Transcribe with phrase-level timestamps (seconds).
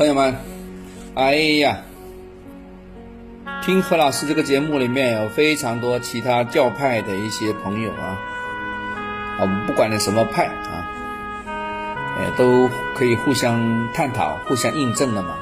[0.00, 0.34] 朋友们，
[1.14, 1.82] 哎呀，
[3.62, 8.16] 听何老师这个节目里面有非常多其他教派的一些朋友啊，
[9.42, 10.88] 我们不管你什么派啊，
[12.18, 15.36] 哎，都可以互相探讨、互相印证的嘛。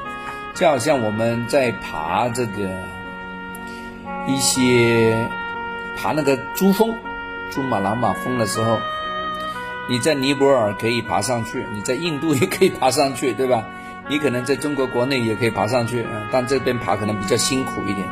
[0.53, 2.69] 就好像我们在爬这个
[4.27, 5.25] 一些
[5.95, 6.93] 爬那个珠峰、
[7.49, 8.77] 珠穆朗玛峰的时候，
[9.89, 13.65] 你在尼泊尔可以爬上去，你在印度也可以爬上去，对吧？
[14.09, 18.07] 你可能在中国国内也可以爬上去，但这边爬可能比较辛苦一点。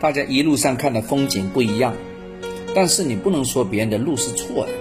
[0.00, 1.94] 大家一路上看的风景不一样，
[2.74, 4.72] 但是你不能说别人的路是错的。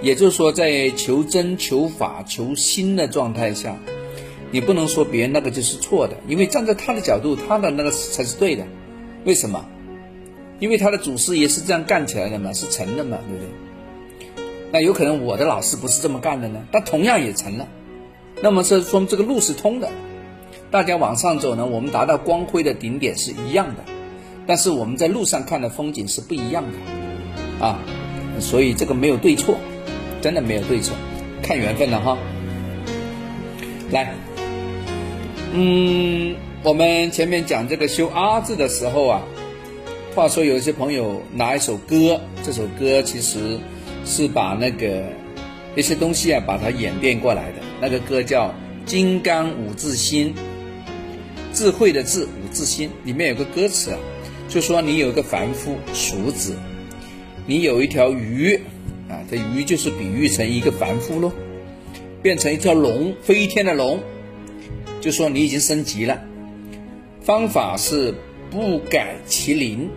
[0.00, 3.76] 也就是说，在求真、求法、求心的状态下，
[4.52, 8.64] 你不能说别人那个就是错的，因为站在他的角度，他的那个才是对的。
[9.24, 9.64] 为什么？
[10.60, 14.42] 因为他的祖师爷是这样干起来的嘛，是成的嘛，对不对？
[14.72, 17.66] 那有可能我的老师不是这么干的呢，但同样也成了。
[18.42, 19.88] 那么是说明这个路是通的，
[20.68, 23.84] 大家往上走呢，我们达到光辉的顶点是一样的，
[24.48, 27.78] 但是我们在路上看的风景是不一样的，啊，
[28.40, 29.56] 所以这个没有对错，
[30.20, 30.92] 真的没有对错，
[31.40, 32.18] 看缘分了哈。
[33.92, 34.12] 来，
[35.52, 39.22] 嗯，我们前面讲这个修阿字的时候啊，
[40.16, 43.60] 话说有一些朋友拿一首歌，这首歌其实
[44.04, 45.04] 是把那个
[45.76, 47.61] 一些东西啊，把它演变过来的。
[47.82, 48.46] 那个歌叫
[48.86, 50.32] 《金刚五字心》，
[51.52, 53.98] 智慧的智，五字心，里面有个歌词啊，
[54.48, 56.54] 就说你有一个凡夫俗子，
[57.44, 58.54] 你有一条鱼
[59.08, 61.32] 啊，这鱼就是比喻成一个凡夫喽，
[62.22, 63.98] 变成一条龙，飞天的龙，
[65.00, 66.22] 就说你已经升级了。
[67.20, 68.14] 方法是
[68.48, 69.90] 不改其灵，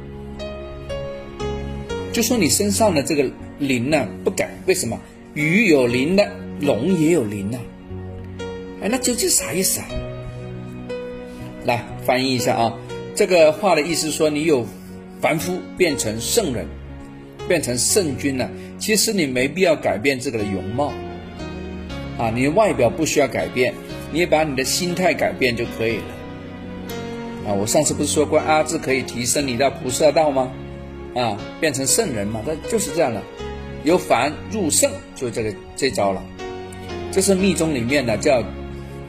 [2.12, 5.00] 就说你身上的这个灵呢不改，为什么？
[5.36, 6.28] 鱼有灵的，
[6.62, 7.62] 龙也有灵啊。
[8.86, 9.88] 哎，那究竟啥意思啊？
[11.64, 12.78] 来翻译一下啊，
[13.16, 14.64] 这个话的意思说，你有
[15.20, 16.68] 凡夫变成圣人，
[17.48, 18.48] 变成圣君了。
[18.78, 20.94] 其实你没必要改变自个的容貌，
[22.20, 23.74] 啊，你外表不需要改变，
[24.12, 26.04] 你也把你的心态改变就可以了。
[27.48, 30.52] 啊，我上次不是说过阿字可以提升你到菩萨道吗？
[31.16, 33.20] 啊，变成圣人嘛，那就是这样的，
[33.84, 36.24] 由凡入圣，就这个这招了。
[37.12, 38.44] 这是密宗里面的叫。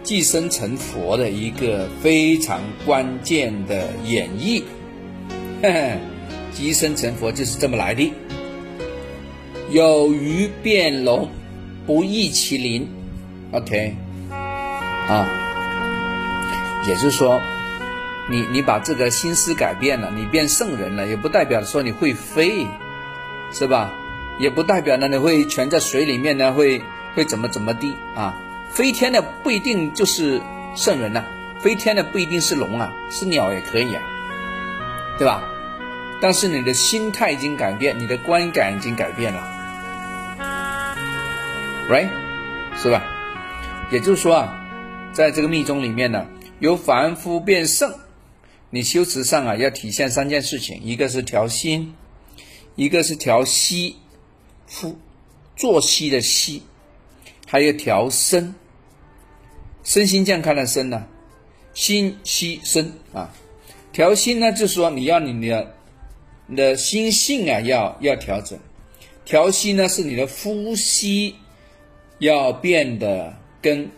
[0.06, 4.62] 寄生成佛的一个非常关键的演绎，
[6.54, 8.12] 寄生成佛就是这么来的。
[9.68, 11.28] 有鱼变龙，
[11.84, 12.88] 不异其灵。
[13.50, 13.96] OK，
[14.30, 15.26] 啊，
[16.86, 17.40] 也就是说，
[18.30, 22.64] 你你把这个心思改变了，你变圣人了，也不代表说你会飞，
[23.52, 23.92] 是吧？
[24.38, 26.80] 也不代表呢你会全在水里面呢会
[27.16, 28.40] 会怎么怎么地啊？
[28.70, 30.40] 飞天的不一定就是
[30.74, 31.24] 圣人呐，
[31.60, 34.02] 飞天的不一定是龙啊，是鸟也可以啊，
[35.18, 35.42] 对吧？
[36.20, 39.40] 但是你的心态已经改变，你的观感已经改变了
[41.90, 42.08] ，right？
[42.76, 43.02] 是吧？
[43.90, 44.66] 也就是说啊，
[45.12, 46.26] 在这个密宗里面呢，
[46.58, 47.94] 由凡夫变圣，
[48.70, 51.94] 你修持上啊要体现三件事情：一个是调心，
[52.74, 53.96] 一个是调息，
[54.66, 54.98] 夫
[55.54, 56.62] 作息的息，
[57.46, 58.54] 还有调身。
[59.84, 61.06] 身心健康的身呢，
[61.72, 63.32] 心息身啊，
[63.92, 65.74] 调心呢，就是说你要你的
[66.48, 68.58] 你的心性啊，要要调整；
[69.24, 71.36] 调息呢，是你的呼吸
[72.18, 73.32] 要变得
[73.62, 73.88] 跟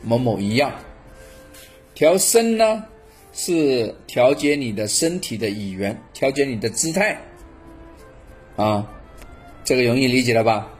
[0.00, 0.70] 某某一样；
[1.92, 2.84] 调身呢，
[3.32, 7.18] 是调节你的身体的语言，调节你的姿态
[8.54, 8.86] 啊，
[9.64, 10.70] 这个容易理解了吧？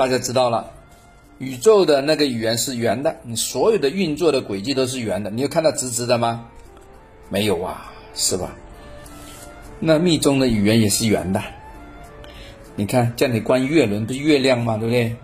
[0.00, 0.72] 大家知道了。
[1.36, 6.46] 宇宙的那个语言是圆的，你所有的运作的轨迹都是圆的，你有看到直直的吗？
[7.28, 8.56] 没有啊，是吧？
[9.78, 11.42] 那密宗的语言也是圆的，
[12.76, 14.78] 你看叫你观月轮不是月亮吗？
[14.78, 15.14] 对不对？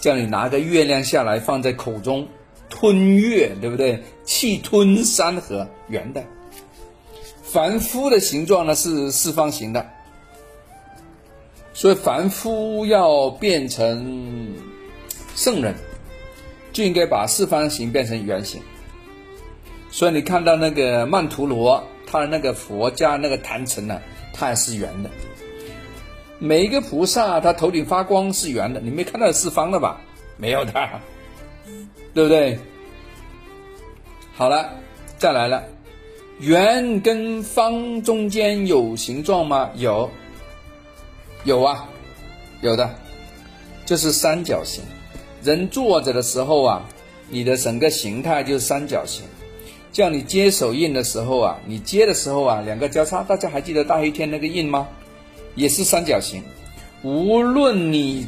[0.00, 2.26] 叫你拿个月亮下来放在口中
[2.70, 4.02] 吞月，对不对？
[4.24, 6.24] 气吞山河，圆的。
[7.42, 9.86] 凡夫的形状呢是四方形的，
[11.72, 14.54] 所以凡夫要变成。
[15.34, 15.74] 圣人
[16.74, 18.60] 就应该把四方形变成圆形，
[19.90, 23.98] 所以你看到那个曼陀罗，它的那个佛家那个坛城呢，
[24.34, 25.08] 它也是圆的。
[26.38, 29.98] 每一个菩萨他头顶发光是圆的，你没看到四方的吧？
[30.36, 30.72] 没有的，
[32.12, 32.58] 对不对？
[34.34, 34.68] 好了，
[35.16, 35.64] 再来了，
[36.40, 39.70] 圆跟方中间有形状吗？
[39.76, 40.10] 有，
[41.44, 41.88] 有啊，
[42.60, 42.94] 有的，
[43.84, 44.84] 就是三角形。
[45.42, 46.82] 人坐着的时候啊，
[47.28, 49.24] 你的整个形态就是三角形。
[49.90, 54.88] 叫你接手印的时候啊，你接的时候啊，两个交叉，大家还记得大黑天那个印吗？
[55.54, 56.42] 也是三角形。
[57.02, 58.26] 无论你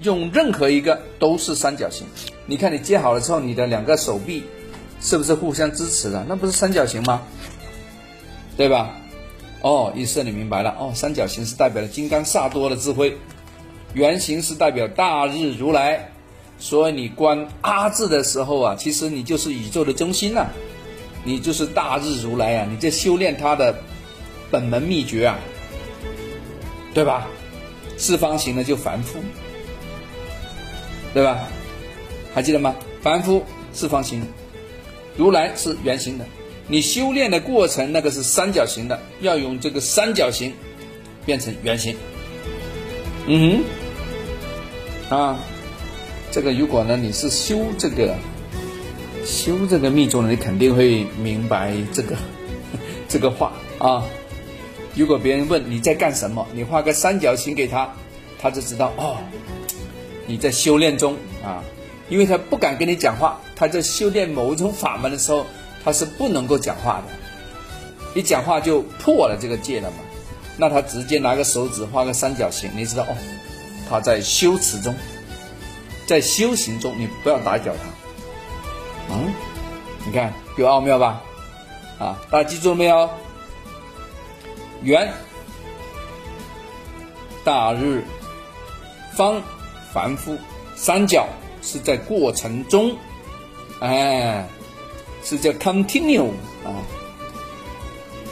[0.00, 2.06] 用任何一个都是三角形。
[2.46, 4.42] 你看你接好了之后，你的两个手臂
[5.00, 6.24] 是不是互相支持的？
[6.26, 7.22] 那不是三角形吗？
[8.56, 8.96] 对吧？
[9.62, 10.92] 哦，意思你明白了哦。
[10.94, 13.16] 三角形是代表了金刚萨多的智慧，
[13.94, 16.12] 圆形是代表大日如来。
[16.58, 20.46] 所以你观阿字的时候啊，其实你就是宇宙的中心呐，
[21.22, 23.78] 你就是大日如来啊，你在修炼他的
[24.50, 25.38] 本门秘诀啊，
[26.94, 27.26] 对吧？
[27.98, 29.18] 四方形的就凡夫，
[31.12, 31.38] 对吧？
[32.34, 32.74] 还记得吗？
[33.02, 34.22] 凡夫四方形，
[35.16, 36.24] 如来是圆形的。
[36.68, 40.52] 你修炼的过程，那个是三角形的，要用这个三角形
[41.24, 41.96] 变成圆形。
[43.28, 43.62] 嗯
[45.08, 45.38] 哼，啊，
[46.32, 48.16] 这个如果呢你是修这个
[49.24, 52.16] 修这个密宗的，你肯定会明白这个
[53.08, 54.04] 这个话啊。
[54.96, 57.94] 如果别人问你在干什么，你画个三角形给他，
[58.40, 59.18] 他就知道哦，
[60.26, 61.62] 你在修炼中啊，
[62.08, 65.46] 因为他不敢跟你讲话，他在修炼某一种法门的时候。
[65.86, 69.98] 他是不能够讲话的，一讲话就破了这个戒了嘛。
[70.56, 73.16] 那他直接拿个手指画个三角形，你知道哦，
[73.88, 74.92] 他在修持中，
[76.04, 79.14] 在修行中，你不要打搅他。
[79.14, 79.32] 嗯，
[80.04, 81.22] 你看有奥妙吧？
[82.00, 83.08] 啊，大家记住了没有？
[84.82, 85.12] 圆、
[87.44, 88.02] 大日、
[89.14, 89.40] 方、
[89.92, 90.36] 凡夫、
[90.74, 91.28] 三角
[91.62, 92.96] 是在过程中，
[93.78, 94.44] 哎。
[95.28, 96.28] 是叫 continue
[96.64, 96.70] 啊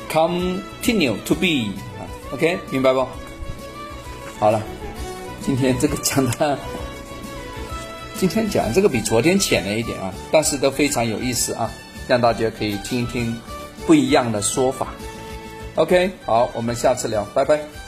[0.08, 3.05] ，continue to be 啊，OK，明白不？
[4.38, 4.62] 好了，
[5.44, 6.56] 今天这个讲的，
[8.17, 11.69] 今天讲这个比昨天浅了一点啊，但是都非常有意思啊，
[12.06, 13.37] 让大家可以听一听
[13.88, 14.94] 不一样的说法。
[15.75, 17.83] OK，好，我们下次聊，拜拜。